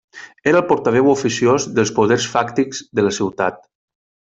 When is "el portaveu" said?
0.61-1.11